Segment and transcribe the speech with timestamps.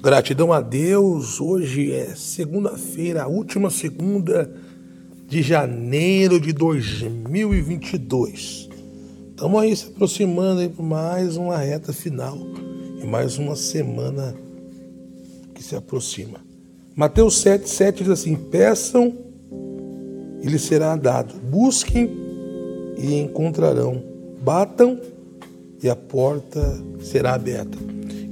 [0.00, 1.40] Gratidão a Deus.
[1.40, 4.48] Hoje é segunda-feira, a última segunda
[5.26, 8.68] de janeiro de 2022.
[9.30, 12.38] Estamos aí se aproximando aí para mais uma reta final
[13.02, 14.36] e mais uma semana
[15.52, 16.38] que se aproxima.
[16.94, 19.12] Mateus 7, 7 diz assim: Peçam
[20.40, 22.08] e lhes será dado, busquem
[22.96, 24.00] e encontrarão,
[24.44, 25.00] batam
[25.82, 27.87] e a porta será aberta.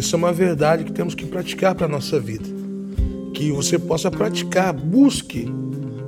[0.00, 2.48] Isso é uma verdade que temos que praticar para a nossa vida.
[3.34, 5.46] Que você possa praticar, busque.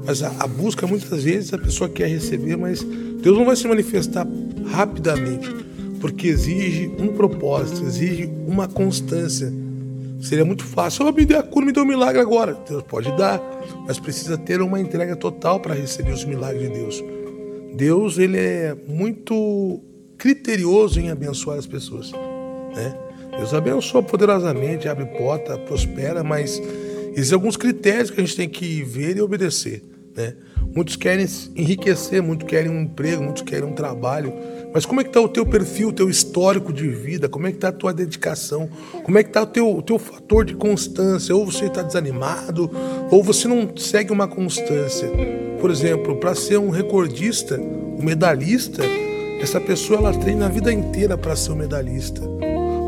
[0.06, 3.68] Mas a, a, busca, muitas vezes, a pessoa quer receber, mas Deus não vai se
[3.68, 4.27] manifestar
[4.70, 5.46] rapidamente,
[6.01, 9.52] porque exige um propósito, exige uma constância.
[10.23, 12.56] Seria muito fácil, oh, me dê a cura, me dê um milagre agora.
[12.66, 13.43] Deus pode dar,
[13.87, 17.04] mas precisa ter uma entrega total para receber os milagres de Deus.
[17.74, 19.80] Deus, ele é muito
[20.16, 22.10] criterioso em abençoar as pessoas,
[22.74, 23.12] né?
[23.36, 26.60] Deus abençoa poderosamente, abre porta, prospera, mas
[27.15, 29.82] existem alguns critérios que a gente tem que ver e obedecer.
[30.15, 30.34] Né?
[30.74, 31.26] Muitos querem
[31.57, 34.32] enriquecer, muitos querem um emprego, muitos querem um trabalho.
[34.73, 37.29] Mas como é que está o teu perfil, o teu histórico de vida?
[37.29, 38.68] Como é que está a tua dedicação?
[39.02, 41.35] Como é que está o teu, o teu fator de constância?
[41.35, 42.70] Ou você está desanimado,
[43.10, 45.10] ou você não segue uma constância.
[45.60, 48.82] Por exemplo, para ser um recordista, um medalhista,
[49.40, 52.23] essa pessoa ela treina a vida inteira para ser um medalhista.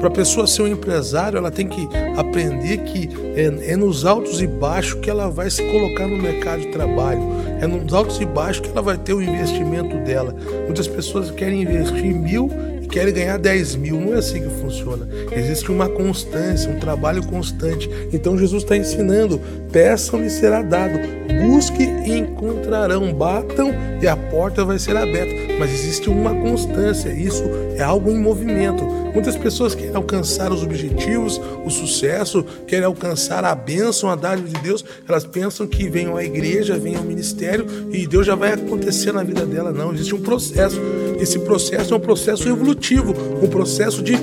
[0.04, 4.42] Para a pessoa ser um empresário, ela tem que aprender que é, é, nos altos
[4.42, 7.22] e baixos que ela vai se colocar no mercado de trabalho.
[7.58, 10.36] É nos altos e baixos que ela vai ter o investimento dela.
[10.66, 12.50] Muitas pessoas querem investir mil
[12.94, 14.00] querem ganhar 10 mil.
[14.00, 15.08] Não é assim que funciona.
[15.32, 17.90] Existe uma constância, um trabalho constante.
[18.12, 19.40] Então Jesus está ensinando:
[19.72, 21.00] peçam e será dado,
[21.44, 25.34] busque e encontrarão, batam e a porta vai ser aberta.
[25.58, 27.42] Mas existe uma constância, isso
[27.76, 28.84] é algo em movimento.
[29.12, 34.60] Muitas pessoas querem alcançar os objetivos, o sucesso, querem alcançar a bênção, a dádiva de
[34.60, 34.84] Deus.
[35.08, 39.22] Elas pensam que venham à igreja, venham ao ministério e Deus já vai acontecer na
[39.22, 39.72] vida dela.
[39.72, 40.80] Não, existe um processo.
[41.24, 44.14] Esse processo é um processo evolutivo, um processo de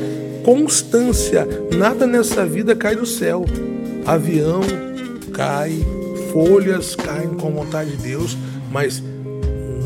[0.46, 1.48] constância.
[1.76, 3.44] Nada nessa vida cai do céu.
[4.06, 4.62] Avião
[5.34, 5.84] cai,
[6.32, 8.38] folhas caem com a vontade de Deus,
[8.72, 9.02] mas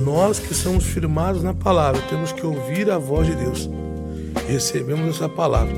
[0.04, 3.70] nós que somos firmados na palavra temos que ouvir a voz de Deus
[4.50, 5.74] recebemos essa palavra.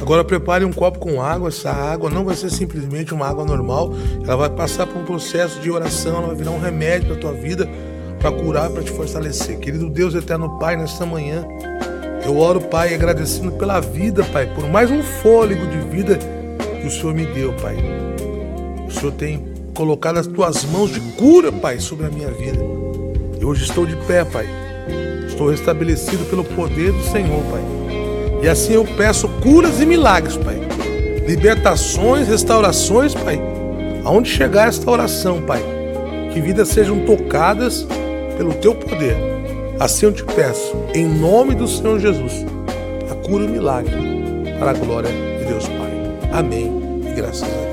[0.00, 1.48] Agora prepare um copo com água.
[1.48, 3.92] Essa água não vai ser simplesmente uma água normal,
[4.24, 7.20] ela vai passar por um processo de oração, ela vai virar um remédio para a
[7.20, 7.68] tua vida,
[8.24, 9.58] para curar, para te fortalecer.
[9.58, 11.46] Querido Deus eterno Pai, nesta manhã,
[12.24, 16.18] eu oro, Pai, agradecendo pela vida, Pai, por mais um fôlego de vida
[16.80, 17.76] que o Senhor me deu, Pai.
[18.88, 22.58] O Senhor tem colocado as tuas mãos de cura, Pai, sobre a minha vida.
[23.38, 24.48] E hoje estou de pé, Pai
[25.26, 27.60] Estou restabelecido pelo poder do Senhor, Pai.
[28.42, 30.60] E assim eu peço curas e milagres, Pai.
[31.26, 33.38] Libertações, restaurações, Pai.
[34.02, 35.62] Aonde chegar esta oração, Pai.
[36.32, 37.86] Que vidas sejam tocadas
[38.36, 39.16] pelo Teu poder.
[39.80, 42.44] Assim eu te peço, em nome do Senhor Jesus,
[43.10, 43.92] a cura e o milagre,
[44.58, 45.92] para a glória de Deus, Pai.
[46.32, 47.00] Amém.
[47.08, 47.63] E graças a Deus.